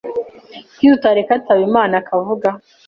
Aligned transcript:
Kuki 0.69 0.85
tutareka 0.91 1.33
tsabimana 1.43 1.93
akavuga. 2.01 2.49